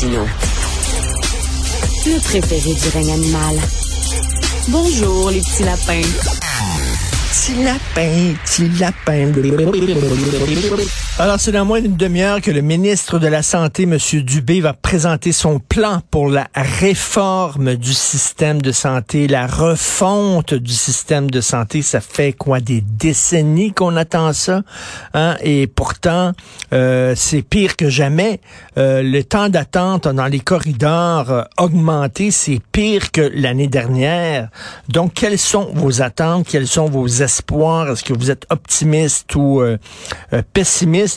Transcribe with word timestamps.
Martino. 0.00 0.26
Le 2.06 2.20
préféré 2.20 2.74
du 2.74 2.88
règne 2.88 3.12
animal. 3.12 3.56
Bonjour, 4.68 5.30
les 5.30 5.40
petits 5.40 5.62
lapins. 5.62 6.00
Petit 7.28 7.62
lapin, 7.62 8.34
petit 8.44 8.68
lapin. 8.78 9.30
Alors, 11.22 11.38
c'est 11.38 11.52
dans 11.52 11.66
moins 11.66 11.82
d'une 11.82 11.98
demi-heure 11.98 12.40
que 12.40 12.50
le 12.50 12.62
ministre 12.62 13.18
de 13.18 13.26
la 13.26 13.42
Santé, 13.42 13.82
M. 13.82 13.98
Dubé, 14.22 14.62
va 14.62 14.72
présenter 14.72 15.32
son 15.32 15.58
plan 15.58 16.00
pour 16.10 16.30
la 16.30 16.48
réforme 16.54 17.74
du 17.74 17.92
système 17.92 18.62
de 18.62 18.72
santé, 18.72 19.28
la 19.28 19.46
refonte 19.46 20.54
du 20.54 20.72
système 20.72 21.30
de 21.30 21.42
santé. 21.42 21.82
Ça 21.82 22.00
fait 22.00 22.32
quoi, 22.32 22.60
des 22.60 22.80
décennies 22.80 23.74
qu'on 23.74 23.96
attend 23.96 24.32
ça? 24.32 24.62
Hein? 25.12 25.36
Et 25.42 25.66
pourtant, 25.66 26.32
euh, 26.72 27.12
c'est 27.14 27.42
pire 27.42 27.76
que 27.76 27.90
jamais. 27.90 28.40
Euh, 28.78 29.02
le 29.02 29.22
temps 29.22 29.50
d'attente 29.50 30.08
dans 30.08 30.26
les 30.26 30.40
corridors 30.40 31.44
augmenté. 31.58 32.30
C'est 32.30 32.62
pire 32.72 33.12
que 33.12 33.30
l'année 33.34 33.68
dernière. 33.68 34.48
Donc, 34.88 35.12
quelles 35.12 35.38
sont 35.38 35.68
vos 35.74 36.00
attentes? 36.00 36.46
Quelles 36.48 36.66
sont 36.66 36.88
vos 36.88 37.06
espoirs? 37.06 37.90
Est-ce 37.90 38.04
que 38.04 38.14
vous 38.14 38.30
êtes 38.30 38.46
optimiste 38.48 39.34
ou 39.34 39.60
euh, 39.60 39.76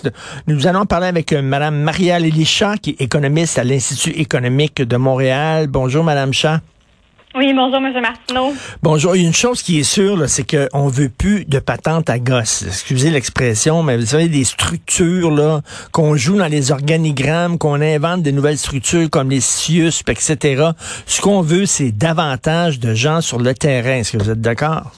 euh? 0.05 0.09
Nous 0.47 0.67
allons 0.67 0.86
parler 0.86 1.08
avec 1.08 1.33
euh, 1.33 1.41
Mme 1.41 1.75
Marielle 1.81 2.25
Elisha, 2.25 2.75
qui 2.77 2.91
est 2.91 3.02
économiste 3.02 3.58
à 3.59 3.63
l'Institut 3.63 4.11
économique 4.11 4.81
de 4.81 4.97
Montréal. 4.97 5.67
Bonjour, 5.67 6.03
Mme 6.03 6.33
Chat. 6.33 6.61
Oui, 7.35 7.52
bonjour, 7.55 7.77
M. 7.77 8.00
Martineau. 8.00 8.53
Bonjour. 8.83 9.16
Il 9.16 9.23
y 9.23 9.25
a 9.25 9.27
une 9.27 9.33
chose 9.33 9.63
qui 9.63 9.80
est 9.80 9.83
sûre, 9.83 10.30
c'est 10.30 10.45
qu'on 10.45 10.88
veut 10.88 11.09
plus 11.09 11.45
de 11.45 11.58
patente 11.58 12.08
à 12.11 12.19
gosse. 12.19 12.63
Excusez 12.67 13.09
l'expression, 13.09 13.81
mais 13.81 13.97
vous 13.97 14.05
savez, 14.05 14.27
des 14.27 14.44
structures 14.44 15.31
là 15.31 15.61
qu'on 15.91 16.16
joue 16.16 16.38
dans 16.38 16.47
les 16.47 16.72
organigrammes, 16.72 17.57
qu'on 17.57 17.81
invente 17.81 18.22
des 18.22 18.31
nouvelles 18.31 18.59
structures 18.59 19.09
comme 19.09 19.31
les 19.31 19.41
CIUS, 19.41 20.03
etc. 20.07 20.69
Ce 21.07 21.22
qu'on 21.22 21.41
veut, 21.41 21.66
c'est 21.66 21.91
davantage 21.91 22.80
de 22.80 22.94
gens 22.94 23.22
sur 23.22 23.39
le 23.39 23.55
terrain. 23.55 23.97
Est-ce 23.97 24.11
que 24.11 24.23
vous 24.23 24.30
êtes 24.30 24.41
d'accord? 24.41 24.91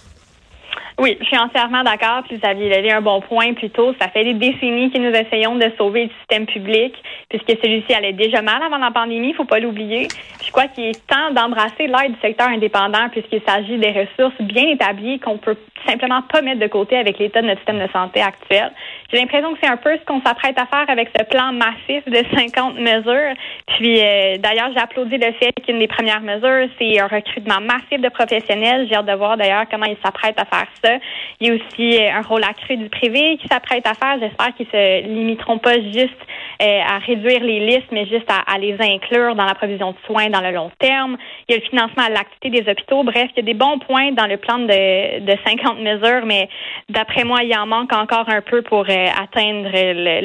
Oui, 0.97 1.17
je 1.19 1.25
suis 1.25 1.37
entièrement 1.37 1.83
d'accord. 1.83 2.23
Puis 2.25 2.37
vous 2.37 2.47
aviez 2.47 2.69
levé 2.69 2.91
un 2.91 3.01
bon 3.01 3.19
point 3.19 3.53
plus 3.53 3.69
tôt. 3.69 3.93
Ça 3.99 4.07
fait 4.07 4.23
des 4.23 4.33
décennies 4.33 4.91
que 4.91 4.97
nous 4.97 5.13
essayons 5.13 5.55
de 5.55 5.69
sauver 5.77 6.05
le 6.05 6.09
système 6.19 6.45
public, 6.45 6.93
puisque 7.29 7.59
celui-ci 7.61 7.93
allait 7.93 8.13
déjà 8.13 8.41
mal 8.41 8.63
avant 8.63 8.77
la 8.77 8.91
pandémie, 8.91 9.29
il 9.29 9.35
faut 9.35 9.45
pas 9.45 9.59
l'oublier. 9.59 10.07
Je 10.43 10.51
crois 10.51 10.67
qu'il 10.67 10.85
est 10.85 11.07
temps 11.07 11.31
d'embrasser 11.31 11.87
l'aide 11.87 12.13
du 12.13 12.19
secteur 12.21 12.47
indépendant, 12.47 13.09
puisqu'il 13.11 13.41
s'agit 13.45 13.77
des 13.77 13.91
ressources 13.91 14.41
bien 14.41 14.69
établies 14.69 15.19
qu'on 15.19 15.37
peut 15.37 15.57
simplement 15.85 16.21
pas 16.21 16.41
mettre 16.41 16.61
de 16.61 16.67
côté 16.67 16.97
avec 16.97 17.19
l'état 17.19 17.41
de 17.41 17.47
notre 17.47 17.59
système 17.59 17.79
de 17.79 17.91
santé 17.91 18.21
actuel. 18.21 18.71
J'ai 19.11 19.19
l'impression 19.19 19.53
que 19.53 19.59
c'est 19.61 19.69
un 19.69 19.77
peu 19.77 19.95
ce 19.97 20.03
qu'on 20.05 20.21
s'apprête 20.21 20.59
à 20.59 20.65
faire 20.65 20.89
avec 20.89 21.09
ce 21.15 21.23
plan 21.25 21.53
massif 21.53 22.03
de 22.07 22.23
50 22.35 22.75
mesures. 22.79 23.35
Puis 23.67 23.99
euh, 24.01 24.37
d'ailleurs, 24.39 24.71
j'applaudis 24.75 25.17
le 25.17 25.31
fait 25.33 25.53
qu'une 25.65 25.79
des 25.79 25.87
premières 25.87 26.21
mesures, 26.21 26.67
c'est 26.79 26.99
un 26.99 27.07
recrutement 27.07 27.61
massif 27.61 28.01
de 28.01 28.09
professionnels. 28.09 28.87
J'ai 28.89 28.95
hâte 28.95 29.05
de 29.05 29.13
voir 29.13 29.37
d'ailleurs 29.37 29.65
comment 29.69 29.85
ils 29.85 29.97
s'apprêtent 30.03 30.39
à 30.39 30.45
faire 30.45 30.67
ça. 30.83 30.97
Il 31.39 31.47
y 31.47 31.51
a 31.51 31.53
aussi 31.53 31.97
euh, 31.97 32.13
un 32.13 32.21
rôle 32.21 32.43
accru 32.43 32.77
du 32.77 32.89
privé 32.89 33.37
qui 33.37 33.47
s'apprête 33.47 33.85
à 33.85 33.93
faire. 33.93 34.17
J'espère 34.19 34.55
qu'ils 34.55 34.67
se 34.67 35.07
limiteront 35.07 35.59
pas 35.59 35.75
juste 35.75 36.17
euh, 36.61 36.79
à 36.87 36.97
réduire 36.99 37.43
les 37.43 37.59
listes, 37.59 37.91
mais 37.91 38.05
juste 38.07 38.29
à, 38.29 38.57
les 38.57 38.75
inclure 38.79 39.35
dans 39.35 39.45
la 39.45 39.53
provision 39.53 39.91
de 39.91 39.97
soins 40.05 40.29
dans 40.29 40.41
le 40.41 40.51
long 40.51 40.71
terme. 40.79 41.17
Il 41.47 41.55
y 41.55 41.57
a 41.57 41.61
le 41.61 41.69
financement 41.69 42.05
à 42.05 42.09
l'activité 42.09 42.61
des 42.61 42.71
hôpitaux. 42.71 43.03
Bref, 43.03 43.29
il 43.35 43.37
y 43.37 43.39
a 43.39 43.43
des 43.43 43.53
bons 43.53 43.77
points 43.79 44.13
dans 44.13 44.25
le 44.25 44.37
plan 44.37 44.57
de, 44.57 45.19
de 45.19 45.37
50 45.45 45.79
mesures, 45.79 46.25
mais 46.25 46.49
d'après 46.89 47.23
moi, 47.23 47.43
il 47.43 47.55
en 47.55 47.67
manque 47.67 47.93
encore 47.93 48.29
un 48.29 48.41
peu 48.41 48.61
pour 48.61 48.85
atteindre 48.95 49.69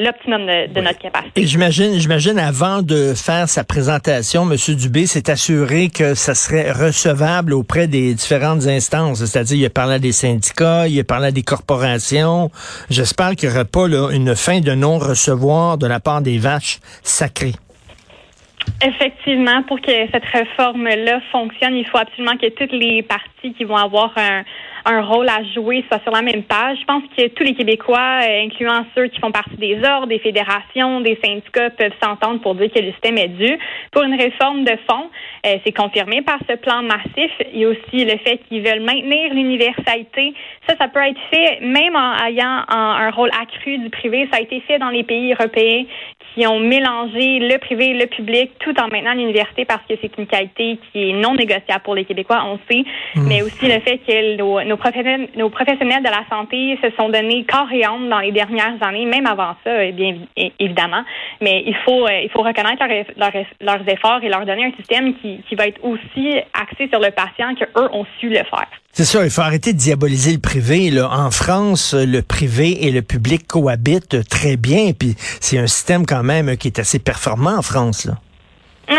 l'optimum 0.03 0.45
de, 0.45 0.81
notre 0.81 0.99
capacité. 0.99 1.41
Et 1.41 1.45
j'imagine, 1.45 1.99
j'imagine, 1.99 2.39
avant 2.39 2.81
de 2.81 3.13
faire 3.13 3.47
sa 3.47 3.63
présentation, 3.63 4.49
M. 4.49 4.75
Dubé 4.75 5.05
s'est 5.05 5.29
assuré 5.29 5.89
que 5.89 6.13
ça 6.13 6.35
serait 6.35 6.71
recevable 6.71 7.53
auprès 7.53 7.87
des 7.87 8.13
différentes 8.13 8.67
instances. 8.67 9.23
C'est-à-dire, 9.23 9.57
il 9.57 9.65
a 9.65 9.69
parlé 9.69 9.95
à 9.95 9.99
des 9.99 10.11
syndicats, 10.11 10.87
il 10.87 10.99
a 10.99 11.03
parlé 11.03 11.27
à 11.27 11.31
des 11.31 11.43
corporations. 11.43 12.49
J'espère 12.89 13.35
qu'il 13.35 13.49
n'y 13.49 13.55
aura 13.55 13.65
pas 13.65 13.87
là, 13.87 14.09
une 14.11 14.35
fin 14.35 14.59
de 14.59 14.73
non-recevoir 14.73 15.77
de 15.77 15.87
la 15.87 15.99
part 15.99 16.21
des 16.21 16.37
vaches 16.37 16.79
sacrées. 17.03 17.53
Effectivement, 18.83 19.63
pour 19.63 19.79
que 19.81 19.91
cette 20.11 20.25
réforme-là 20.25 21.21
fonctionne, 21.31 21.75
il 21.75 21.85
faut 21.85 21.97
absolument 21.97 22.37
que 22.37 22.49
toutes 22.49 22.71
les 22.71 23.03
parties 23.03 23.53
qui 23.53 23.63
vont 23.63 23.75
avoir 23.75 24.11
un, 24.17 24.43
un 24.85 25.01
rôle 25.01 25.29
à 25.29 25.43
jouer 25.53 25.83
soit 25.87 26.01
sur 26.03 26.11
la 26.11 26.21
même 26.21 26.43
page. 26.43 26.77
Je 26.79 26.85
pense 26.85 27.03
que 27.15 27.27
tous 27.27 27.43
les 27.43 27.53
Québécois, 27.53 28.21
euh, 28.21 28.45
incluant 28.45 28.85
ceux 28.95 29.07
qui 29.07 29.19
font 29.19 29.31
partie 29.31 29.57
des 29.57 29.81
ordres, 29.83 30.07
des 30.07 30.19
fédérations, 30.19 31.01
des 31.01 31.19
syndicats, 31.23 31.69
peuvent 31.71 31.93
s'entendre 32.01 32.41
pour 32.41 32.55
dire 32.55 32.71
que 32.71 32.79
le 32.79 32.91
système 32.91 33.17
est 33.17 33.29
dû. 33.29 33.57
Pour 33.91 34.03
une 34.03 34.15
réforme 34.15 34.63
de 34.63 34.75
fond, 34.89 35.09
euh, 35.45 35.57
c'est 35.65 35.71
confirmé 35.71 36.21
par 36.21 36.39
ce 36.49 36.55
plan 36.55 36.81
massif. 36.81 37.31
Il 37.53 37.59
y 37.59 37.65
a 37.65 37.69
aussi 37.69 38.05
le 38.05 38.17
fait 38.17 38.39
qu'ils 38.47 38.61
veulent 38.61 38.83
maintenir 38.83 39.33
l'universalité. 39.33 40.33
Ça, 40.67 40.75
ça 40.77 40.87
peut 40.87 41.01
être 41.01 41.19
fait 41.31 41.59
même 41.61 41.95
en 41.95 42.25
ayant 42.25 42.63
un 42.67 43.09
rôle 43.11 43.31
accru 43.39 43.77
du 43.77 43.89
privé. 43.89 44.27
Ça 44.31 44.39
a 44.39 44.41
été 44.41 44.61
fait 44.61 44.79
dans 44.79 44.89
les 44.89 45.03
pays 45.03 45.33
européens 45.33 45.83
qui 46.33 46.47
ont 46.47 46.59
mélangé 46.59 47.39
le 47.39 47.57
privé 47.57 47.91
et 47.91 47.93
le 47.93 48.07
public 48.07 48.51
tout 48.59 48.73
en 48.79 48.87
maintenant 48.87 49.13
l'université 49.13 49.65
parce 49.65 49.81
que 49.87 49.95
c'est 50.01 50.17
une 50.17 50.27
qualité 50.27 50.79
qui 50.91 51.09
est 51.09 51.13
non 51.13 51.33
négociable 51.35 51.81
pour 51.83 51.95
les 51.95 52.05
Québécois, 52.05 52.43
on 52.45 52.59
sait, 52.69 52.83
mmh. 53.15 53.27
mais 53.27 53.41
aussi 53.41 53.67
le 53.67 53.79
fait 53.81 53.97
que 53.99 54.37
nos, 54.37 54.77
professionnels, 54.77 55.27
nos 55.35 55.49
professionnels 55.49 56.03
de 56.03 56.09
la 56.09 56.23
santé 56.29 56.77
se 56.81 56.89
sont 56.95 57.09
donnés 57.09 57.45
corps 57.45 57.71
et 57.71 57.83
âme 57.83 58.09
dans 58.09 58.19
les 58.19 58.31
dernières 58.31 58.81
années, 58.81 59.05
même 59.05 59.27
avant 59.27 59.55
ça, 59.63 59.83
eh 59.83 59.91
bien 59.91 60.15
évidemment, 60.59 61.03
mais 61.41 61.63
il 61.65 61.75
faut 61.85 62.07
euh, 62.07 62.21
il 62.23 62.29
faut 62.29 62.41
reconnaître 62.41 62.83
leurs 63.59 63.89
efforts 63.89 64.23
et 64.23 64.29
leur 64.29 64.45
donner 64.45 64.65
un 64.65 64.71
système 64.77 65.13
qui, 65.15 65.41
qui 65.47 65.55
va 65.55 65.67
être 65.67 65.83
aussi 65.83 66.37
axé 66.53 66.87
sur 66.87 66.99
le 66.99 67.11
patient 67.11 67.55
que 67.55 67.65
eux 67.79 67.89
ont 67.91 68.05
su 68.19 68.29
le 68.29 68.35
faire. 68.35 68.67
C'est 68.93 69.05
ça, 69.05 69.23
il 69.23 69.29
faut 69.29 69.41
arrêter 69.41 69.71
de 69.71 69.77
diaboliser 69.77 70.33
le 70.33 70.39
privé. 70.39 70.89
Là. 70.89 71.09
En 71.09 71.31
France, 71.31 71.93
le 71.93 72.21
privé 72.21 72.85
et 72.85 72.91
le 72.91 73.01
public 73.01 73.47
cohabitent 73.47 74.27
très 74.27 74.57
bien, 74.57 74.91
puis 74.91 75.15
c'est 75.39 75.57
un 75.57 75.67
système 75.67 76.05
quand 76.05 76.23
même 76.23 76.57
qui 76.57 76.67
est 76.67 76.79
assez 76.79 76.99
performant 76.99 77.57
en 77.57 77.61
France. 77.61 78.05
Là. 78.05 78.15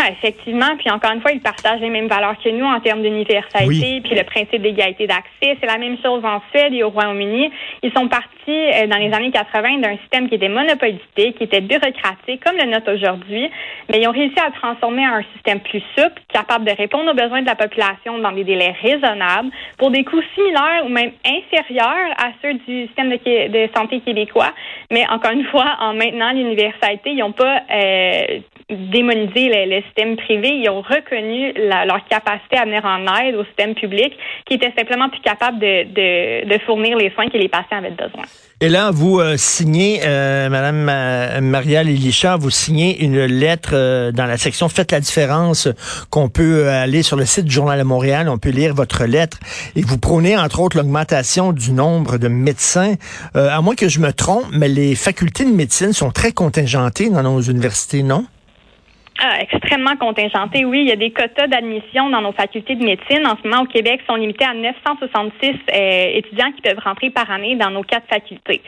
Effectivement. 0.09 0.75
Puis 0.77 0.89
encore 0.89 1.11
une 1.11 1.21
fois, 1.21 1.31
ils 1.31 1.41
partagent 1.41 1.81
les 1.81 1.89
mêmes 1.89 2.07
valeurs 2.07 2.35
que 2.43 2.49
nous 2.49 2.65
en 2.65 2.79
termes 2.79 3.01
d'universalité, 3.01 4.01
puis 4.01 4.15
le 4.15 4.23
principe 4.23 4.61
d'égalité 4.61 5.07
d'accès. 5.07 5.57
C'est 5.59 5.67
la 5.67 5.77
même 5.77 5.97
chose 6.01 6.23
en 6.23 6.41
Suède 6.51 6.73
et 6.73 6.83
au 6.83 6.89
Royaume-Uni. 6.89 7.51
Ils 7.83 7.91
sont 7.93 8.07
partis 8.07 8.42
euh, 8.51 8.87
dans 8.87 8.97
les 8.97 9.11
années 9.13 9.31
80 9.31 9.79
d'un 9.79 9.97
système 9.97 10.27
qui 10.29 10.35
était 10.35 10.49
monopolisé, 10.49 11.33
qui 11.33 11.43
était 11.43 11.61
bureaucratique, 11.61 12.43
comme 12.43 12.57
le 12.57 12.65
nôtre 12.65 12.93
aujourd'hui, 12.93 13.49
mais 13.89 14.01
ils 14.01 14.07
ont 14.07 14.11
réussi 14.11 14.39
à 14.39 14.51
transformer 14.51 15.05
un 15.05 15.23
système 15.33 15.59
plus 15.59 15.83
souple, 15.97 16.21
capable 16.31 16.65
de 16.65 16.71
répondre 16.71 17.11
aux 17.11 17.13
besoins 17.13 17.41
de 17.41 17.47
la 17.47 17.55
population 17.55 18.17
dans 18.19 18.31
des 18.31 18.43
délais 18.43 18.75
raisonnables, 18.81 19.49
pour 19.77 19.91
des 19.91 20.03
coûts 20.03 20.21
similaires 20.35 20.83
ou 20.85 20.89
même 20.89 21.11
inférieurs 21.25 22.11
à 22.17 22.31
ceux 22.41 22.53
du 22.53 22.87
système 22.87 23.09
de, 23.09 23.69
santé 23.75 23.99
québécois. 24.01 24.53
Mais 24.91 25.07
encore 25.09 25.31
une 25.31 25.45
fois, 25.45 25.77
en 25.79 25.93
maintenant 25.93 26.31
l'universalité, 26.31 27.11
ils 27.11 27.19
n'ont 27.19 27.31
pas 27.31 27.61
euh, 27.71 28.39
démonisé 28.69 29.65
le, 29.65 29.81
système 29.83 30.15
privé. 30.17 30.49
Ils 30.49 30.69
ont 30.69 30.81
reconnu 30.81 31.53
leur 31.53 32.05
capacité 32.07 32.57
à 32.57 32.65
venir 32.65 32.83
en 32.85 33.05
aide 33.17 33.35
au 33.35 33.43
système 33.45 33.75
public, 33.75 34.17
qui 34.45 34.55
était 34.55 34.73
simplement 34.77 35.09
plus 35.09 35.21
capable 35.21 35.59
de, 35.59 36.45
de, 36.45 36.57
fournir 36.59 36.97
les 36.97 37.09
soins 37.11 37.27
que 37.27 37.37
les 37.37 37.49
patients 37.49 37.77
avaient 37.77 37.91
besoin. 37.91 38.23
Et 38.63 38.69
là, 38.69 38.91
vous 38.91 39.19
euh, 39.19 39.35
signez, 39.35 39.99
euh, 40.05 40.47
Madame 40.47 40.87
euh, 40.89 41.41
Marielle 41.41 41.89
Elisha, 41.89 42.37
vous 42.37 42.49
signez 42.49 43.03
une 43.03 43.25
lettre 43.25 43.71
euh, 43.73 44.13
dans 44.13 44.25
la 44.25 44.37
section 44.37 44.69
Faites 44.69 44.93
la 44.93 45.01
différence 45.01 45.67
qu'on 46.09 46.29
peut 46.29 46.69
aller 46.69 47.03
sur 47.03 47.17
le 47.17 47.25
site 47.25 47.43
du 47.43 47.53
Journal 47.53 47.77
de 47.77 47.83
Montréal, 47.83 48.29
on 48.29 48.37
peut 48.37 48.51
lire 48.51 48.73
votre 48.73 49.03
lettre 49.03 49.37
et 49.75 49.81
vous 49.81 49.97
prônez 49.97 50.37
entre 50.37 50.61
autres 50.61 50.77
l'augmentation 50.77 51.51
du 51.51 51.73
nombre 51.73 52.17
de 52.17 52.29
médecins. 52.29 52.93
à 53.33 53.59
moins 53.61 53.75
que 53.75 53.89
je 53.89 53.99
me 53.99 54.13
trompe, 54.13 54.45
mais 54.53 54.69
les 54.69 54.95
facultés 54.95 55.43
de 55.43 55.51
médecine 55.51 55.91
sont 55.91 56.11
très 56.11 56.31
contingentées 56.31 57.09
dans 57.09 57.23
nos 57.23 57.41
universités, 57.41 58.01
non? 58.01 58.25
Ah, 59.19 59.37
extrêmement 59.41 59.95
contingenté, 59.95 60.65
oui. 60.65 60.81
Il 60.81 60.87
y 60.87 60.91
a 60.91 60.95
des 60.95 61.11
quotas 61.11 61.47
d'admission 61.47 62.09
dans 62.09 62.21
nos 62.21 62.31
facultés 62.31 62.75
de 62.75 62.83
médecine. 62.83 63.25
En 63.27 63.37
ce 63.37 63.47
moment, 63.47 63.63
au 63.63 63.67
Québec, 63.67 64.01
sont 64.07 64.15
limités 64.15 64.43
à 64.43 64.53
966 64.53 65.49
euh, 65.49 66.17
étudiants 66.17 66.51
qui 66.51 66.61
peuvent 66.61 66.79
rentrer 66.83 67.11
par 67.11 67.29
année 67.29 67.55
dans 67.55 67.69
nos 67.69 67.83
quatre 67.83 68.07
facultés. 68.09 68.61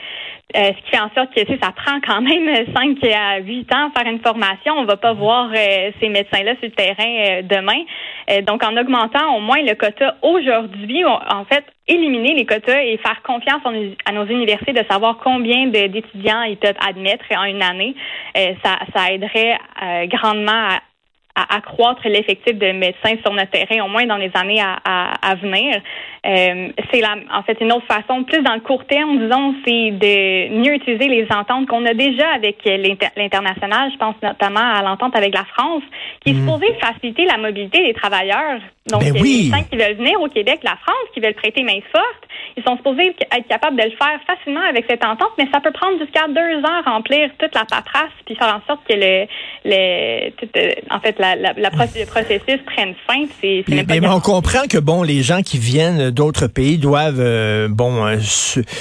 Euh, 0.55 0.67
ce 0.67 0.83
qui 0.83 0.91
fait 0.91 0.99
en 0.99 1.09
sorte 1.15 1.33
que 1.33 1.41
ça 1.59 1.71
prend 1.71 1.99
quand 2.05 2.21
même 2.21 2.65
5 2.73 2.97
à 3.11 3.39
8 3.39 3.73
ans 3.73 3.91
faire 3.97 4.07
une 4.07 4.19
formation. 4.19 4.75
On 4.77 4.85
va 4.85 4.97
pas 4.97 5.13
voir 5.13 5.49
euh, 5.49 5.91
ces 5.99 6.09
médecins-là 6.09 6.53
sur 6.61 6.69
le 6.69 6.71
terrain 6.71 7.41
demain. 7.41 8.41
donc, 8.43 8.63
en 8.63 8.77
augmentant 8.77 9.35
au 9.35 9.39
moins 9.39 9.61
le 9.61 9.73
quota 9.73 10.15
aujourd'hui, 10.21 11.03
en 11.05 11.43
fait, 11.45 11.65
éliminer 11.87 12.33
les 12.33 12.45
quotas 12.45 12.81
et 12.81 12.97
faire 12.97 13.21
confiance 13.21 13.61
à 14.05 14.11
nos 14.11 14.25
universités 14.25 14.73
de 14.73 14.83
savoir 14.89 15.17
combien 15.23 15.67
d'étudiants 15.67 16.41
ils 16.43 16.57
peuvent 16.57 16.77
admettre 16.79 17.25
en 17.37 17.43
une 17.43 17.61
année, 17.61 17.95
ça, 18.63 18.79
ça 18.95 19.11
aiderait 19.11 19.57
grandement 20.07 20.51
à, 20.51 20.79
accroître 21.35 22.01
l'effectif 22.05 22.57
de 22.57 22.71
médecins 22.71 23.15
sur 23.21 23.33
notre 23.33 23.51
terrain, 23.51 23.83
au 23.83 23.89
moins 23.89 24.05
dans 24.05 24.17
les 24.17 24.31
années 24.35 24.61
à, 24.61 25.35
venir. 25.35 25.81
Euh, 26.25 26.69
c'est 26.91 27.01
la, 27.01 27.15
en 27.33 27.43
fait 27.43 27.57
une 27.59 27.71
autre 27.73 27.85
façon, 27.87 28.23
plus 28.23 28.41
dans 28.41 28.53
le 28.53 28.61
court 28.61 28.85
terme, 28.85 29.19
disons, 29.19 29.53
c'est 29.65 29.91
de 29.91 30.55
mieux 30.55 30.75
utiliser 30.75 31.07
les 31.07 31.27
ententes 31.31 31.67
qu'on 31.67 31.85
a 31.85 31.93
déjà 31.93 32.29
avec 32.29 32.57
l'international. 33.15 33.91
Je 33.91 33.97
pense 33.97 34.15
notamment 34.23 34.73
à 34.73 34.81
l'entente 34.81 35.15
avec 35.15 35.33
la 35.33 35.43
France, 35.45 35.83
qui 36.21 36.31
est 36.31 36.33
mhm. 36.33 36.45
supposée 36.45 36.73
faciliter 36.79 37.25
la 37.25 37.37
mobilité 37.37 37.83
des 37.85 37.93
travailleurs. 37.93 38.59
Donc, 38.87 39.01
ben 39.01 39.13
les 39.13 39.21
médecins 39.21 39.63
qui 39.63 39.77
veulent 39.77 39.97
venir 39.97 40.21
au 40.21 40.27
Québec, 40.27 40.59
la 40.63 40.77
France, 40.77 41.07
qui 41.13 41.19
veulent 41.19 41.33
prêter 41.33 41.63
main 41.63 41.79
forte, 41.91 42.24
ils 42.57 42.63
sont 42.63 42.77
supposés 42.77 43.09
être 43.09 43.47
capables 43.49 43.75
de 43.75 43.83
le 43.83 43.91
faire 43.91 44.17
facilement 44.25 44.61
avec 44.69 44.85
cette 44.89 45.03
entente, 45.03 45.31
mais 45.37 45.45
ça 45.53 45.59
peut 45.59 45.71
prendre 45.71 45.99
jusqu'à 45.99 46.25
deux 46.27 46.59
ans 46.59 46.81
à 46.85 46.89
remplir 46.89 47.29
toute 47.37 47.53
la 47.53 47.65
paperasse 47.65 48.11
puis 48.25 48.35
faire 48.35 48.47
en 48.47 48.65
sorte 48.65 48.81
que 48.87 48.93
le, 48.93 49.27
le 49.65 50.29
euh, 50.55 50.71
en 50.89 50.99
fait, 51.01 51.19
la, 51.19 51.35
la, 51.35 51.53
la, 51.53 51.69
le 51.69 52.05
processus 52.05 52.59
prenne 52.65 52.95
fin. 53.05 53.25
C'est, 53.41 53.65
mais, 53.67 53.83
mais 53.87 54.07
on 54.07 54.21
comprend 54.21 54.67
que 54.69 54.77
bon, 54.77 55.03
les 55.03 55.21
gens 55.21 55.41
qui 55.41 55.57
viennent 55.57 56.11
d'autres 56.11 56.47
pays 56.47 56.77
doivent 56.77 57.19
euh, 57.19 57.67
bon 57.67 58.05
euh, 58.05 58.17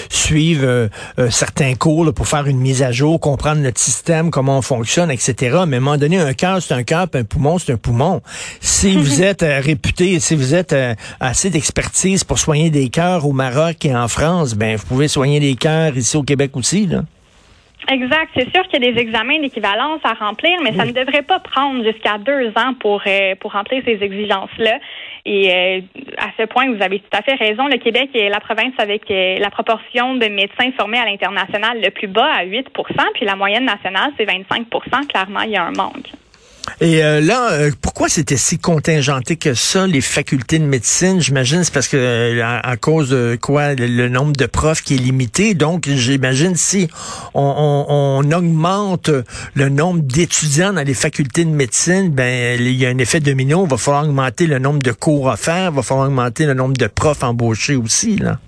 suivre 0.08 0.88
certains 1.30 1.74
cours 1.74 2.12
pour 2.14 2.28
faire 2.28 2.46
une 2.46 2.58
mise 2.58 2.82
à 2.82 2.92
jour, 2.92 3.18
comprendre 3.18 3.60
notre 3.60 3.80
système, 3.80 4.30
comment 4.30 4.58
on 4.58 4.62
fonctionne, 4.62 5.10
etc. 5.10 5.34
Mais 5.66 5.76
à 5.76 5.78
un 5.78 5.80
moment 5.80 5.96
donné, 5.96 6.18
un 6.18 6.32
cœur 6.32 6.62
c'est 6.62 6.74
un 6.74 6.84
cœur, 6.84 7.06
un 7.12 7.24
poumon 7.24 7.58
c'est 7.58 7.72
un 7.72 7.76
poumon. 7.76 8.20
Si 8.60 8.96
vous 8.96 9.22
êtes 9.22 9.42
réputé, 9.42 10.20
si 10.20 10.36
vous 10.36 10.54
êtes 10.54 10.74
assez 11.18 11.50
d'expertise 11.50 12.22
pour 12.22 12.38
soigner 12.38 12.70
des 12.70 12.88
cœurs 12.88 13.26
au 13.26 13.32
Maroc 13.32 13.63
et 13.84 13.96
en 13.96 14.08
France, 14.08 14.54
ben 14.54 14.76
vous 14.76 14.86
pouvez 14.86 15.08
soigner 15.08 15.40
les 15.40 15.54
cœurs 15.54 15.96
ici 15.96 16.16
au 16.16 16.22
Québec 16.22 16.56
aussi, 16.56 16.86
là. 16.86 17.02
Exact. 17.90 18.30
C'est 18.34 18.50
sûr 18.50 18.62
qu'il 18.68 18.82
y 18.82 18.88
a 18.88 18.92
des 18.92 18.98
examens 18.98 19.38
d'équivalence 19.40 20.00
à 20.04 20.14
remplir, 20.14 20.58
mais 20.62 20.72
ça 20.72 20.86
ne 20.86 20.92
devrait 20.92 21.22
pas 21.22 21.38
prendre 21.38 21.84
jusqu'à 21.84 22.16
deux 22.16 22.48
ans 22.56 22.72
pour 22.80 23.02
euh, 23.06 23.34
pour 23.38 23.52
remplir 23.52 23.82
ces 23.84 24.02
exigences-là. 24.02 24.78
Et 25.26 25.52
euh, 25.52 25.80
à 26.16 26.28
ce 26.38 26.46
point, 26.46 26.66
vous 26.74 26.82
avez 26.82 27.00
tout 27.00 27.16
à 27.16 27.22
fait 27.22 27.34
raison. 27.34 27.66
Le 27.66 27.76
Québec 27.76 28.10
est 28.14 28.30
la 28.30 28.40
province 28.40 28.72
avec 28.78 29.10
euh, 29.10 29.38
la 29.38 29.50
proportion 29.50 30.14
de 30.14 30.26
médecins 30.28 30.70
formés 30.78 30.98
à 30.98 31.04
l'international 31.04 31.80
le 31.82 31.90
plus 31.90 32.08
bas 32.08 32.30
à 32.32 32.46
8% 32.46 32.64
puis 33.14 33.26
la 33.26 33.36
moyenne 33.36 33.66
nationale, 33.66 34.12
c'est 34.16 34.24
25% 34.24 35.06
Clairement, 35.08 35.40
il 35.42 35.50
y 35.50 35.56
a 35.56 35.64
un 35.64 35.72
manque. 35.72 36.10
Et 36.80 37.04
euh, 37.04 37.20
là, 37.20 37.52
euh, 37.52 37.70
pourquoi 37.80 38.08
c'était 38.08 38.36
si 38.36 38.58
contingenté 38.58 39.36
que 39.36 39.54
ça, 39.54 39.86
les 39.86 40.00
facultés 40.00 40.58
de 40.58 40.64
médecine? 40.64 41.20
J'imagine 41.20 41.62
c'est 41.62 41.72
parce 41.72 41.88
que 41.88 41.96
euh, 41.96 42.42
à, 42.42 42.76
cause 42.76 43.10
de 43.10 43.38
quoi? 43.40 43.74
Le, 43.74 44.08
nombre 44.08 44.32
de 44.32 44.46
profs 44.46 44.82
qui 44.82 44.94
est 44.94 44.98
limité. 44.98 45.54
Donc, 45.54 45.88
j'imagine 45.88 46.56
si 46.56 46.88
on, 47.34 48.22
augmente 48.32 49.10
le 49.54 49.68
nombre 49.68 50.00
d'étudiants 50.00 50.72
dans 50.72 50.82
les 50.82 50.94
facultés 50.94 51.44
de 51.44 51.50
médecine, 51.50 52.10
ben 52.10 52.60
il 52.60 52.72
y 52.72 52.86
a 52.86 52.88
un 52.88 52.98
effet 52.98 53.20
domino. 53.20 53.64
Il 53.64 53.70
va 53.70 53.76
falloir 53.76 54.04
augmenter 54.04 54.46
le 54.46 54.58
nombre 54.58 54.82
de 54.82 54.92
cours 54.92 55.30
à 55.30 55.36
faire, 55.36 55.70
il 55.70 55.76
va 55.76 55.82
falloir 55.82 56.08
augmenter 56.08 56.46
le 56.46 56.54
nombre 56.54 56.76
de 56.76 56.86
profs 56.86 57.22
embauchés 57.22 57.76
aussi, 57.76 58.16
là. 58.16 58.38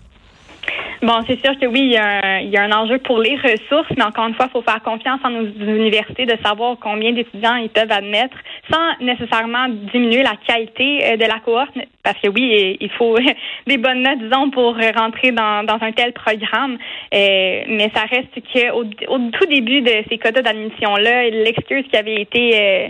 Bon, 1.06 1.20
c'est 1.24 1.38
sûr 1.40 1.56
que 1.56 1.66
oui, 1.66 1.82
il 1.82 1.92
y, 1.92 1.96
a 1.96 2.18
un, 2.20 2.38
il 2.40 2.50
y, 2.50 2.56
a 2.56 2.64
un, 2.64 2.72
enjeu 2.72 2.98
pour 2.98 3.20
les 3.20 3.36
ressources, 3.36 3.88
mais 3.96 4.02
encore 4.02 4.26
une 4.26 4.34
fois, 4.34 4.46
il 4.48 4.50
faut 4.50 4.62
faire 4.62 4.82
confiance 4.82 5.20
en 5.22 5.30
nos 5.30 5.44
universités 5.44 6.26
de 6.26 6.36
savoir 6.44 6.78
combien 6.80 7.12
d'étudiants 7.12 7.54
ils 7.54 7.68
peuvent 7.68 7.92
admettre 7.92 8.36
sans 8.68 9.04
nécessairement 9.04 9.68
diminuer 9.68 10.24
la 10.24 10.34
qualité 10.44 11.04
euh, 11.04 11.16
de 11.16 11.22
la 11.22 11.38
cohorte, 11.38 11.78
parce 12.02 12.18
que 12.20 12.28
oui, 12.28 12.76
il 12.80 12.90
faut 12.90 13.16
des 13.68 13.76
bonnes 13.76 14.02
notes, 14.02 14.18
disons, 14.18 14.50
pour 14.50 14.74
rentrer 14.74 15.30
dans, 15.30 15.62
dans 15.62 15.78
un 15.80 15.92
tel 15.92 16.12
programme. 16.12 16.76
Euh, 17.14 17.62
mais 17.68 17.88
ça 17.94 18.02
reste 18.10 18.34
qu'au 18.52 18.82
au 18.82 19.18
tout 19.30 19.46
début 19.46 19.82
de 19.82 20.02
ces 20.10 20.18
quotas 20.18 20.42
d'admission-là, 20.42 21.30
l'excuse 21.30 21.84
qui 21.88 21.96
avait 21.96 22.20
été 22.20 22.60
euh, 22.60 22.88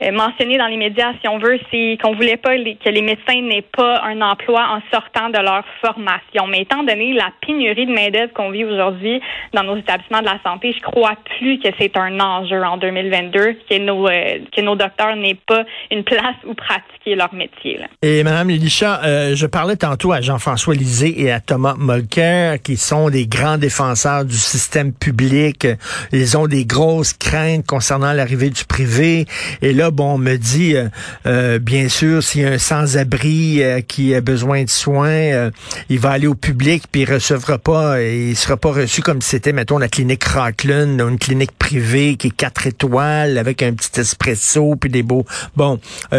mentionné 0.00 0.58
dans 0.58 0.66
les 0.66 0.76
médias, 0.76 1.12
si 1.20 1.28
on 1.28 1.38
veut, 1.38 1.58
c'est 1.70 1.98
qu'on 2.02 2.14
voulait 2.14 2.36
pas 2.36 2.56
que 2.56 2.88
les 2.88 3.02
médecins 3.02 3.40
n'aient 3.40 3.62
pas 3.62 4.02
un 4.04 4.20
emploi 4.20 4.66
en 4.68 4.80
sortant 4.92 5.30
de 5.30 5.38
leur 5.38 5.64
formation. 5.80 6.46
Mais 6.48 6.62
étant 6.62 6.82
donné 6.82 7.12
la 7.12 7.30
pénurie 7.46 7.86
de 7.86 7.92
main-d'œuvre 7.92 8.32
qu'on 8.32 8.50
vit 8.50 8.64
aujourd'hui 8.64 9.20
dans 9.52 9.62
nos 9.62 9.76
établissements 9.76 10.20
de 10.20 10.26
la 10.26 10.40
santé, 10.42 10.74
je 10.76 10.82
crois 10.82 11.14
plus 11.38 11.58
que 11.60 11.68
c'est 11.78 11.96
un 11.96 12.18
enjeu 12.18 12.62
en 12.62 12.76
2022 12.76 13.56
que 13.70 13.78
nos 13.78 14.08
euh, 14.08 14.40
que 14.54 14.60
nos 14.60 14.74
docteurs 14.74 15.14
n'aient 15.16 15.38
pas 15.46 15.64
une 15.90 16.02
place 16.02 16.36
où 16.44 16.54
pratiquer 16.54 17.14
leur 17.14 17.32
métier. 17.32 17.78
Et 18.02 18.24
Madame 18.24 18.48
Licha, 18.48 19.00
euh, 19.04 19.36
je 19.36 19.46
parlais 19.46 19.76
tantôt 19.76 20.12
à 20.12 20.20
Jean-François 20.20 20.74
Lisée 20.74 21.22
et 21.22 21.30
à 21.30 21.40
Thomas 21.40 21.74
Molker, 21.78 22.56
qui 22.62 22.76
sont 22.76 23.10
des 23.10 23.26
grands 23.26 23.58
défenseurs 23.58 24.24
du 24.24 24.34
système 24.34 24.92
public. 24.92 25.66
Ils 26.12 26.36
ont 26.36 26.46
des 26.46 26.64
grosses 26.64 27.12
craintes 27.12 27.66
concernant 27.66 28.12
l'arrivée 28.12 28.50
du 28.50 28.64
privé. 28.64 29.26
Et 29.62 29.72
là, 29.72 29.83
bon, 29.90 30.14
on 30.14 30.18
me 30.18 30.36
dit, 30.36 30.76
euh, 30.76 30.88
euh, 31.26 31.58
bien 31.58 31.88
sûr, 31.88 32.22
s'il 32.22 32.42
y 32.42 32.44
a 32.44 32.50
un 32.50 32.58
sans-abri 32.58 33.62
euh, 33.62 33.80
qui 33.80 34.14
a 34.14 34.20
besoin 34.20 34.64
de 34.64 34.70
soins, 34.70 35.50
il 35.88 35.98
va 35.98 36.10
aller 36.10 36.26
au 36.26 36.34
public, 36.34 36.84
puis 36.90 37.02
il 37.02 37.12
recevra 37.12 37.58
pas, 37.58 38.02
il 38.02 38.36
sera 38.36 38.56
pas 38.56 38.72
reçu 38.72 39.02
comme 39.02 39.20
si 39.20 39.30
c'était, 39.30 39.52
mettons, 39.52 39.78
la 39.78 39.88
clinique 39.88 40.24
Rockland, 40.24 41.00
une 41.00 41.18
clinique 41.18 41.52
privée 41.58 42.16
qui 42.16 42.28
est 42.28 42.36
quatre 42.36 42.66
étoiles, 42.66 43.38
avec 43.38 43.62
un 43.62 43.72
petit 43.72 44.00
espresso, 44.00 44.76
puis 44.76 44.90
des 44.90 45.02
beaux, 45.02 45.24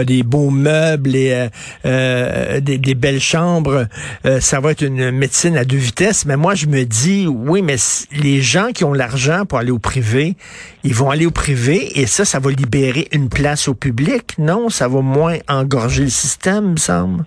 des 0.05 0.23
beaux 0.23 0.49
meubles 0.49 1.15
et 1.15 1.49
des, 1.83 2.95
belles 2.95 3.19
chambres. 3.19 3.87
ça 4.39 4.59
va 4.59 4.71
être 4.71 4.81
une 4.81 5.11
médecine 5.11 5.57
à 5.57 5.65
deux 5.65 5.77
vitesses. 5.77 6.25
Mais 6.25 6.37
moi, 6.37 6.55
je 6.55 6.67
me 6.67 6.83
dis, 6.83 7.27
oui, 7.27 7.61
mais 7.61 7.75
les 8.11 8.41
gens 8.41 8.71
qui 8.73 8.83
ont 8.83 8.93
l'argent 8.93 9.45
pour 9.45 9.59
aller 9.59 9.71
au 9.71 9.79
privé, 9.79 10.35
ils 10.85 10.93
vont 10.93 11.09
aller 11.09 11.25
au 11.25 11.31
privé, 11.31 11.99
et 11.99 12.05
ça, 12.05 12.25
ça 12.25 12.37
va 12.39 12.51
libérer 12.51 13.07
une 13.11 13.27
place 13.27 13.67
au 13.67 13.73
public, 13.73 14.35
non? 14.37 14.69
Ça 14.69 14.87
va 14.87 15.01
moins 15.01 15.37
engorger 15.49 16.03
le 16.03 16.09
système, 16.09 16.73
me 16.73 16.77
semble. 16.77 17.25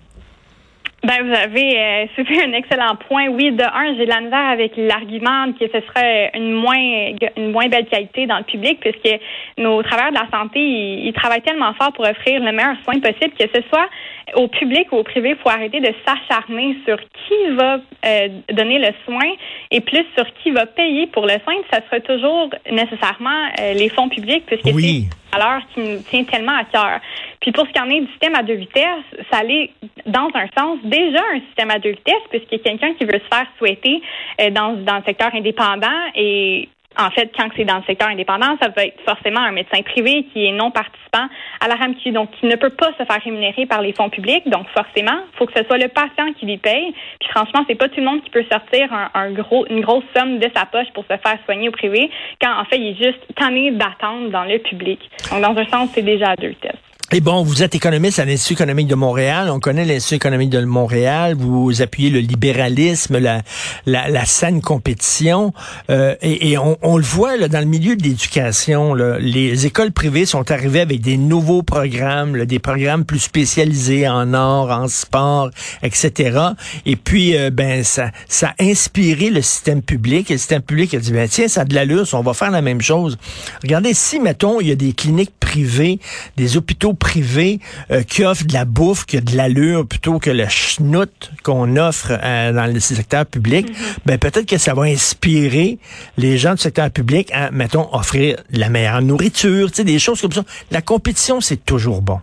Ben, 1.03 1.23
vous 1.23 1.33
avez 1.33 1.79
euh, 1.79 2.05
un 2.45 2.53
excellent 2.53 2.95
point. 3.07 3.27
Oui, 3.29 3.51
de 3.51 3.63
un, 3.63 3.95
j'ai 3.95 4.05
de 4.05 4.09
la 4.09 4.19
misère 4.19 4.49
avec 4.49 4.73
l'argument 4.75 5.53
que 5.53 5.65
ce 5.67 5.79
serait 5.87 6.31
une 6.35 6.53
moins 6.53 7.13
une 7.37 7.51
moins 7.51 7.67
belle 7.67 7.85
qualité 7.85 8.25
dans 8.25 8.37
le 8.37 8.43
public, 8.43 8.79
puisque 8.81 9.19
nos 9.57 9.81
travailleurs 9.81 10.11
de 10.11 10.17
la 10.17 10.37
santé, 10.37 10.59
ils, 10.59 11.13
travaillent 11.13 11.41
tellement 11.41 11.73
fort 11.73 11.93
pour 11.93 12.05
offrir 12.05 12.41
le 12.41 12.51
meilleur 12.51 12.75
soin 12.83 12.99
possible, 12.99 13.33
que 13.37 13.47
ce 13.53 13.61
soit 13.69 13.87
au 14.35 14.47
public 14.47 14.91
ou 14.91 14.97
au 14.97 15.03
privé, 15.03 15.29
il 15.29 15.35
faut 15.37 15.49
arrêter 15.49 15.79
de 15.79 15.91
s'acharner 16.05 16.77
sur 16.85 16.97
qui 16.99 17.55
va 17.55 17.79
euh, 18.05 18.27
donner 18.51 18.79
le 18.79 18.91
soin 19.05 19.25
et 19.71 19.81
plus 19.81 20.05
sur 20.15 20.25
qui 20.43 20.51
va 20.51 20.65
payer 20.65 21.07
pour 21.07 21.25
le 21.25 21.33
soin. 21.43 21.55
Ça 21.71 21.79
sera 21.85 21.99
toujours 22.01 22.49
nécessairement 22.69 23.49
euh, 23.59 23.73
les 23.73 23.89
fonds 23.89 24.09
publics, 24.09 24.45
puisque 24.45 24.75
oui. 24.75 25.07
c'est 25.09 25.19
alors 25.31 25.61
qui 25.73 25.79
nous 25.79 25.99
tient 26.09 26.23
tellement 26.23 26.57
à 26.57 26.63
cœur. 26.65 26.99
Puis 27.41 27.51
pour 27.51 27.65
ce 27.67 27.71
qui 27.71 27.79
en 27.79 27.89
est 27.89 28.01
du 28.01 28.07
système 28.11 28.35
à 28.35 28.43
deux 28.43 28.55
vitesses, 28.55 29.05
ça 29.31 29.39
allait 29.39 29.71
dans 30.05 30.29
un 30.33 30.47
sens 30.57 30.79
déjà 30.83 31.21
un 31.33 31.39
système 31.47 31.71
à 31.71 31.79
deux 31.79 31.91
vitesses, 31.91 32.27
puisque 32.29 32.61
quelqu'un 32.63 32.93
qui 32.95 33.05
veut 33.05 33.19
se 33.19 33.35
faire 33.35 33.47
souhaiter 33.57 34.01
euh, 34.41 34.49
dans, 34.49 34.73
dans 34.73 34.97
le 34.97 35.03
secteur 35.05 35.33
indépendant 35.33 35.87
et 36.15 36.69
en 36.97 37.11
fait, 37.11 37.31
quand 37.37 37.47
c'est 37.55 37.65
dans 37.65 37.77
le 37.77 37.83
secteur 37.83 38.09
indépendant, 38.09 38.57
ça 38.61 38.69
peut 38.69 38.81
être 38.81 38.99
forcément 39.05 39.39
un 39.39 39.51
médecin 39.51 39.81
privé 39.83 40.25
qui 40.33 40.45
est 40.45 40.51
non 40.51 40.71
participant 40.71 41.27
à 41.61 41.67
la 41.67 41.75
RAMQ, 41.75 42.11
donc 42.11 42.31
qui 42.31 42.47
ne 42.47 42.55
peut 42.55 42.71
pas 42.71 42.91
se 42.97 43.05
faire 43.05 43.21
rémunérer 43.23 43.65
par 43.67 43.81
les 43.81 43.93
fonds 43.93 44.09
publics. 44.09 44.47
Donc, 44.49 44.67
forcément, 44.69 45.19
faut 45.37 45.45
que 45.45 45.53
ce 45.55 45.63
soit 45.65 45.77
le 45.77 45.87
patient 45.87 46.33
qui 46.37 46.45
lui 46.45 46.57
paye. 46.57 46.93
Puis, 47.19 47.29
franchement, 47.29 47.63
c'est 47.67 47.75
pas 47.75 47.89
tout 47.89 47.99
le 47.99 48.05
monde 48.05 48.23
qui 48.23 48.29
peut 48.29 48.45
sortir 48.51 48.89
un, 49.13 49.31
gros, 49.31 49.65
une 49.67 49.81
grosse 49.81 50.03
somme 50.15 50.39
de 50.39 50.49
sa 50.55 50.65
poche 50.65 50.87
pour 50.93 51.03
se 51.03 51.15
faire 51.15 51.37
soigner 51.45 51.69
au 51.69 51.71
privé, 51.71 52.09
quand 52.41 52.59
en 52.59 52.65
fait, 52.65 52.77
il 52.77 52.87
est 52.87 53.03
juste 53.03 53.19
tanné 53.35 53.71
d'attendre 53.71 54.29
dans 54.29 54.43
le 54.43 54.57
public. 54.57 54.99
Donc, 55.31 55.41
dans 55.41 55.57
un 55.57 55.65
sens, 55.67 55.89
c'est 55.93 56.01
déjà 56.01 56.31
à 56.31 56.35
deux 56.35 56.55
tests. 56.55 56.88
Et 57.11 57.21
bon, 57.21 57.41
vous 57.41 57.63
êtes 57.63 57.73
économiste 57.73 58.19
à 58.19 58.25
l'Institut 58.25 58.53
économique 58.53 58.87
de 58.87 58.93
Montréal. 58.93 59.49
On 59.49 59.59
connaît 59.59 59.83
l'Institut 59.83 60.13
économique 60.13 60.51
de 60.51 60.63
Montréal. 60.63 61.33
Vous 61.35 61.81
appuyez 61.81 62.11
le 62.11 62.19
libéralisme, 62.19 63.17
la, 63.17 63.41
la, 63.87 64.09
la 64.09 64.25
saine 64.25 64.61
compétition. 64.61 65.51
Euh, 65.89 66.15
et, 66.21 66.51
et 66.51 66.57
on, 66.59 66.77
on, 66.83 66.97
le 66.97 67.03
voit 67.03 67.35
là, 67.35 67.47
dans 67.47 67.61
le 67.61 67.65
milieu 67.65 67.95
de 67.95 68.03
l'éducation. 68.03 68.93
Les 68.93 69.65
écoles 69.65 69.91
privées 69.91 70.27
sont 70.27 70.51
arrivées 70.51 70.81
avec 70.81 71.01
des 71.01 71.17
nouveaux 71.17 71.63
programmes, 71.63 72.35
là, 72.35 72.45
des 72.45 72.59
programmes 72.59 73.05
plus 73.05 73.17
spécialisés 73.17 74.07
en 74.07 74.35
art, 74.35 74.69
en 74.69 74.87
sport, 74.87 75.49
etc. 75.81 76.39
Et 76.85 76.95
puis, 76.95 77.35
euh, 77.35 77.49
ben 77.49 77.83
ça, 77.83 78.11
ça 78.27 78.53
a 78.59 78.63
inspiré 78.63 79.31
le 79.31 79.41
système 79.41 79.81
public. 79.81 80.29
Et 80.29 80.35
le 80.35 80.37
système 80.37 80.61
public 80.61 80.93
a 80.93 80.99
dit, 80.99 81.11
ben 81.11 81.27
tiens, 81.27 81.47
ça 81.47 81.61
a 81.61 81.65
de 81.65 81.73
l'allure, 81.73 82.07
on 82.13 82.21
va 82.21 82.35
faire 82.35 82.51
la 82.51 82.61
même 82.61 82.81
chose. 82.81 83.17
Regardez, 83.63 83.95
si, 83.95 84.19
mettons, 84.19 84.61
il 84.61 84.67
y 84.67 84.71
a 84.71 84.75
des 84.75 84.93
cliniques 84.93 85.33
privées, 85.39 85.99
des 86.37 86.55
hôpitaux 86.55 86.93
privé 86.99 87.59
euh, 87.91 88.03
qui 88.03 88.23
offre 88.23 88.45
de 88.45 88.53
la 88.53 88.65
bouffe, 88.65 89.05
qui 89.05 89.17
a 89.17 89.21
de 89.21 89.35
l'allure 89.35 89.87
plutôt 89.87 90.19
que 90.19 90.29
le 90.29 90.47
schnout 90.47 91.31
qu'on 91.43 91.77
offre 91.77 92.11
euh, 92.11 92.51
dans 92.51 92.71
le 92.71 92.79
secteur 92.79 93.25
public, 93.25 93.69
mm-hmm. 93.69 93.97
ben 94.05 94.17
peut-être 94.17 94.45
que 94.45 94.57
ça 94.57 94.73
va 94.73 94.83
inspirer 94.83 95.79
les 96.17 96.37
gens 96.37 96.53
du 96.53 96.61
secteur 96.61 96.91
public 96.91 97.31
à, 97.33 97.51
mettons, 97.51 97.87
offrir 97.93 98.37
la 98.51 98.69
meilleure 98.69 99.01
nourriture, 99.01 99.71
tu 99.71 99.77
sais, 99.77 99.83
des 99.83 99.99
choses 99.99 100.21
comme 100.21 100.31
ça. 100.31 100.43
La 100.71 100.81
compétition, 100.81 101.41
c'est 101.41 101.65
toujours 101.65 102.01
bon. 102.01 102.19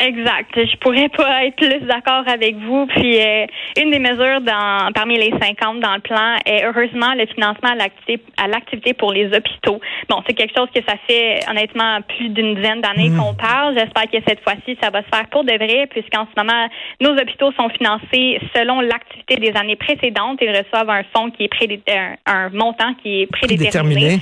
Exact. 0.00 0.50
Je 0.54 0.76
pourrais 0.78 1.08
pas 1.08 1.44
être 1.46 1.56
plus 1.56 1.86
d'accord 1.86 2.24
avec 2.26 2.56
vous. 2.56 2.86
Puis 2.86 3.20
euh, 3.20 3.46
une 3.80 3.90
des 3.90 3.98
mesures 3.98 4.40
dans 4.40 4.90
parmi 4.94 5.16
les 5.16 5.30
50 5.30 5.80
dans 5.80 5.94
le 5.94 6.00
plan 6.00 6.36
est 6.44 6.64
heureusement 6.64 7.14
le 7.14 7.26
financement 7.26 7.70
à 7.70 8.48
l'activité 8.48 8.94
pour 8.94 9.12
les 9.12 9.26
hôpitaux. 9.26 9.80
Bon, 10.08 10.22
c'est 10.26 10.34
quelque 10.34 10.54
chose 10.56 10.68
que 10.74 10.80
ça 10.86 10.94
fait 11.06 11.40
honnêtement 11.50 12.00
plus 12.02 12.28
d'une 12.30 12.54
dizaine 12.54 12.80
d'années 12.80 13.10
mmh. 13.10 13.18
qu'on 13.18 13.34
parle. 13.34 13.74
J'espère 13.74 14.10
que 14.10 14.18
cette 14.26 14.42
fois-ci 14.42 14.76
ça 14.82 14.90
va 14.90 15.02
se 15.02 15.08
faire 15.08 15.26
pour 15.30 15.44
de 15.44 15.52
vrai, 15.52 15.86
puisqu'en 15.90 16.26
ce 16.26 16.42
moment 16.42 16.68
nos 17.00 17.12
hôpitaux 17.12 17.52
sont 17.52 17.68
financés 17.70 18.40
selon 18.54 18.80
l'activité 18.80 19.36
des 19.36 19.56
années 19.56 19.76
précédentes. 19.76 20.38
Ils 20.40 20.56
reçoivent 20.56 20.90
un 20.90 21.02
fonds 21.14 21.30
qui 21.30 21.44
est 21.44 21.48
prédéterminé, 21.48 22.18
un 22.26 22.48
montant 22.50 22.94
qui 23.02 23.22
est 23.22 23.26
prédéterminé. 23.26 24.18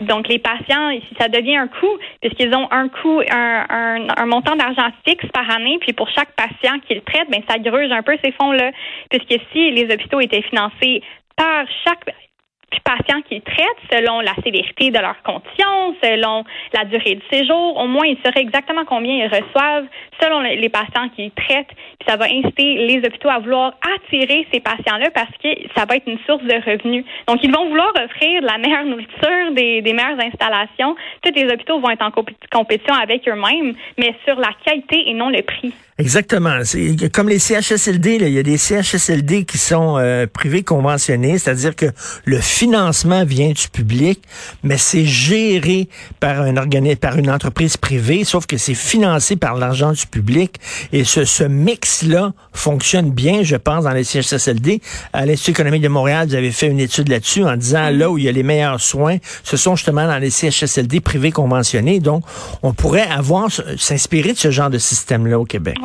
Donc 0.00 0.28
les 0.28 0.38
patients, 0.38 0.90
ça 1.18 1.28
devient 1.28 1.56
un 1.56 1.68
coût 1.68 1.98
puisqu'ils 2.20 2.54
ont 2.54 2.68
un 2.70 2.88
coût, 2.88 3.20
un, 3.30 3.66
un, 3.68 4.06
un 4.16 4.26
montant 4.26 4.56
d'argent 4.56 4.88
fixe 5.06 5.09
par 5.32 5.48
année, 5.50 5.78
puis 5.80 5.92
pour 5.92 6.08
chaque 6.10 6.34
patient 6.34 6.78
qu'ils 6.80 7.02
traitent, 7.02 7.30
ben 7.30 7.42
ça 7.48 7.58
gruge 7.58 7.90
un 7.90 8.02
peu 8.02 8.16
ces 8.22 8.32
fonds-là, 8.32 8.70
puisque 9.10 9.42
si 9.52 9.70
les 9.70 9.92
hôpitaux 9.92 10.20
étaient 10.20 10.42
financés 10.42 11.02
par 11.36 11.64
chaque 11.84 12.04
patients 12.78 13.20
qu'ils 13.22 13.42
traitent 13.42 13.82
selon 13.92 14.20
la 14.20 14.34
sévérité 14.44 14.90
de 14.90 14.98
leurs 14.98 15.20
conditions, 15.22 15.94
selon 16.02 16.44
la 16.72 16.84
durée 16.84 17.16
du 17.16 17.22
séjour. 17.30 17.76
Au 17.76 17.86
moins, 17.86 18.06
ils 18.06 18.18
sauraient 18.24 18.42
exactement 18.42 18.84
combien 18.84 19.24
ils 19.24 19.28
reçoivent 19.28 19.86
selon 20.22 20.40
les 20.40 20.68
patients 20.68 21.08
qu'ils 21.16 21.32
traitent. 21.32 21.74
Puis 21.98 22.08
ça 22.08 22.16
va 22.16 22.26
inciter 22.26 22.86
les 22.86 22.98
hôpitaux 22.98 23.28
à 23.28 23.38
vouloir 23.38 23.74
attirer 23.96 24.46
ces 24.52 24.60
patients-là 24.60 25.10
parce 25.10 25.32
que 25.42 25.48
ça 25.76 25.84
va 25.84 25.96
être 25.96 26.06
une 26.06 26.18
source 26.26 26.44
de 26.44 26.54
revenus. 26.54 27.04
Donc, 27.26 27.40
ils 27.42 27.52
vont 27.52 27.68
vouloir 27.68 27.92
offrir 28.02 28.42
la 28.42 28.58
meilleure 28.58 28.84
nourriture, 28.84 29.52
des 29.52 29.82
meilleures 29.82 30.20
installations. 30.20 30.94
Tous 31.22 31.34
les 31.34 31.52
hôpitaux 31.52 31.80
vont 31.80 31.90
être 31.90 32.02
en 32.02 32.10
compétition 32.10 32.94
avec 32.94 33.28
eux-mêmes, 33.28 33.74
mais 33.98 34.14
sur 34.26 34.38
la 34.38 34.50
qualité 34.64 35.08
et 35.08 35.14
non 35.14 35.28
le 35.30 35.42
prix. 35.42 35.74
Exactement. 36.00 36.58
Comme 37.12 37.28
les 37.28 37.38
CHSLD, 37.38 38.18
là, 38.18 38.28
il 38.28 38.34
y 38.34 38.38
a 38.38 38.42
des 38.42 38.56
CHSLD 38.56 39.44
qui 39.44 39.58
sont 39.58 39.98
euh, 39.98 40.26
privés 40.26 40.62
conventionnés, 40.62 41.38
c'est-à-dire 41.38 41.76
que 41.76 41.86
le 42.24 42.38
financement 42.40 43.24
vient 43.24 43.50
du 43.50 43.68
public, 43.68 44.22
mais 44.62 44.78
c'est 44.78 45.04
géré 45.04 45.88
par 46.18 46.40
un 46.40 46.56
organisme, 46.56 46.96
par 46.96 47.18
une 47.18 47.30
entreprise 47.30 47.76
privée, 47.76 48.24
sauf 48.24 48.46
que 48.46 48.56
c'est 48.56 48.74
financé 48.74 49.36
par 49.36 49.56
l'argent 49.56 49.92
du 49.92 50.06
public. 50.06 50.56
Et 50.92 51.04
ce, 51.04 51.26
ce 51.26 51.44
mix-là 51.44 52.32
fonctionne 52.54 53.10
bien, 53.10 53.42
je 53.42 53.56
pense, 53.56 53.84
dans 53.84 53.92
les 53.92 54.04
CHSLD. 54.04 54.80
À 55.12 55.26
l'Institut 55.26 55.50
économique 55.50 55.82
de 55.82 55.88
Montréal, 55.88 56.28
vous 56.28 56.34
avez 56.34 56.50
fait 56.50 56.68
une 56.68 56.80
étude 56.80 57.08
là-dessus 57.08 57.44
en 57.44 57.56
disant 57.56 57.90
là 57.90 58.10
où 58.10 58.16
il 58.16 58.24
y 58.24 58.28
a 58.28 58.32
les 58.32 58.42
meilleurs 58.42 58.80
soins, 58.80 59.18
ce 59.44 59.58
sont 59.58 59.76
justement 59.76 60.06
dans 60.06 60.18
les 60.18 60.30
CHSLD 60.30 61.00
privés 61.00 61.30
conventionnés. 61.30 62.00
Donc, 62.00 62.24
on 62.62 62.72
pourrait 62.72 63.06
avoir 63.06 63.48
s'inspirer 63.76 64.32
de 64.32 64.38
ce 64.38 64.50
genre 64.50 64.70
de 64.70 64.78
système-là 64.78 65.38
au 65.38 65.44
Québec. 65.44 65.76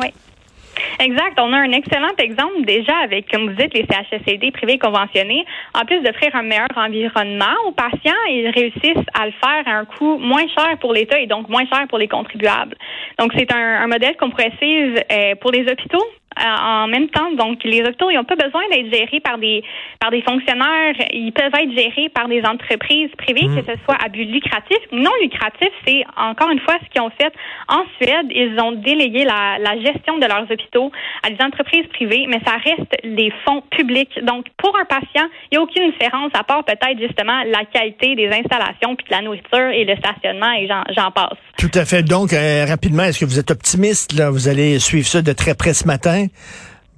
Exact. 0.98 1.38
On 1.38 1.52
a 1.52 1.58
un 1.58 1.72
excellent 1.72 2.14
exemple 2.18 2.62
déjà 2.64 2.94
avec, 3.02 3.30
comme 3.30 3.48
vous 3.50 3.56
dites, 3.56 3.74
les 3.74 3.86
CHSLD 3.90 4.50
privés 4.50 4.78
conventionnés. 4.78 5.44
En 5.74 5.84
plus 5.84 6.00
d'offrir 6.00 6.34
un 6.34 6.42
meilleur 6.42 6.68
environnement 6.76 7.54
aux 7.66 7.72
patients, 7.72 8.12
ils 8.28 8.50
réussissent 8.50 9.06
à 9.14 9.26
le 9.26 9.32
faire 9.32 9.62
à 9.66 9.78
un 9.78 9.84
coût 9.84 10.18
moins 10.18 10.46
cher 10.48 10.78
pour 10.80 10.92
l'État 10.92 11.18
et 11.18 11.26
donc 11.26 11.48
moins 11.48 11.66
cher 11.66 11.86
pour 11.88 11.98
les 11.98 12.08
contribuables. 12.08 12.76
Donc, 13.18 13.32
c'est 13.36 13.52
un, 13.52 13.86
modèle 13.86 14.16
qu'on 14.16 14.30
pourrait 14.30 14.52
suivre 14.58 14.98
euh, 15.10 15.34
pour 15.36 15.50
les 15.52 15.70
hôpitaux, 15.70 16.04
euh, 16.38 16.42
en 16.42 16.86
même 16.86 17.08
temps. 17.08 17.30
Donc, 17.32 17.64
les 17.64 17.80
hôpitaux, 17.80 18.10
ils 18.10 18.16
n'ont 18.16 18.24
pas 18.24 18.36
besoin 18.36 18.60
d'être 18.70 18.92
gérés 18.92 19.20
par 19.20 19.38
des 19.38 19.62
par 20.00 20.10
des 20.10 20.20
fonctionnaires. 20.20 20.94
Ils 21.12 21.32
peuvent 21.32 21.54
être 21.54 21.72
gérés 21.72 22.10
par 22.10 22.28
des 22.28 22.44
entreprises 22.44 23.10
privées, 23.16 23.48
mmh. 23.48 23.56
que 23.56 23.72
ce 23.72 23.78
soit 23.84 23.96
à 24.04 24.08
but 24.08 24.24
lucratif 24.24 24.78
non 24.92 25.12
lucratif. 25.22 25.70
C'est 25.86 26.04
encore 26.16 26.50
une 26.50 26.60
fois 26.60 26.74
ce 26.84 26.90
qu'ils 26.90 27.00
ont 27.00 27.10
fait 27.10 27.32
en 27.68 27.84
Suède. 27.96 28.26
Ils 28.30 28.60
ont 28.60 28.72
délégué 28.72 29.24
la, 29.24 29.58
la 29.58 29.80
gestion 29.80 30.18
de 30.18 30.26
leurs 30.26 30.50
hôpitaux 30.50 30.85
à 31.22 31.30
des 31.30 31.42
entreprises 31.42 31.86
privées, 31.92 32.26
mais 32.28 32.40
ça 32.44 32.54
reste 32.56 32.92
des 33.04 33.32
fonds 33.44 33.62
publics. 33.70 34.12
Donc, 34.22 34.46
pour 34.56 34.76
un 34.78 34.84
patient, 34.84 35.28
il 35.50 35.54
n'y 35.54 35.58
a 35.58 35.62
aucune 35.62 35.90
différence 35.90 36.30
à 36.34 36.44
part 36.44 36.64
peut-être 36.64 36.98
justement 36.98 37.42
la 37.44 37.64
qualité 37.64 38.14
des 38.14 38.28
installations, 38.28 38.96
puis 38.96 39.06
de 39.08 39.12
la 39.12 39.22
nourriture 39.22 39.70
et 39.72 39.84
le 39.84 39.96
stationnement, 39.96 40.52
et 40.52 40.68
j'en 40.68 41.10
passe. 41.10 41.38
Tout 41.58 41.70
à 41.74 41.84
fait. 41.84 42.02
Donc, 42.02 42.32
euh, 42.32 42.64
rapidement, 42.68 43.04
est-ce 43.04 43.20
que 43.20 43.24
vous 43.24 43.38
êtes 43.38 43.50
optimiste? 43.50 44.12
Là? 44.12 44.30
Vous 44.30 44.48
allez 44.48 44.78
suivre 44.78 45.06
ça 45.06 45.22
de 45.22 45.32
très 45.32 45.54
près 45.54 45.74
ce 45.74 45.86
matin? 45.86 46.26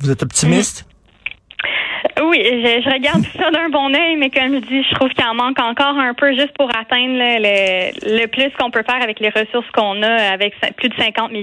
Vous 0.00 0.10
êtes 0.10 0.22
optimiste? 0.22 0.88
Oui, 2.22 2.38
je, 2.42 2.90
regarde 2.90 3.24
ça 3.36 3.50
d'un 3.50 3.68
bon 3.68 3.94
oeil, 3.94 4.16
mais 4.16 4.30
comme 4.30 4.54
je 4.54 4.60
dis, 4.60 4.82
je 4.82 4.94
trouve 4.94 5.10
qu'il 5.10 5.24
en 5.24 5.34
manque 5.34 5.60
encore 5.60 5.98
un 5.98 6.14
peu 6.14 6.34
juste 6.34 6.52
pour 6.58 6.68
atteindre 6.74 7.14
le, 7.14 8.20
le 8.20 8.26
plus 8.26 8.50
qu'on 8.58 8.70
peut 8.70 8.82
faire 8.82 9.02
avec 9.02 9.20
les 9.20 9.28
ressources 9.28 9.70
qu'on 9.72 10.02
a, 10.02 10.32
avec 10.32 10.54
plus 10.76 10.88
de 10.88 10.94
50 10.94 11.32
millions. 11.32 11.36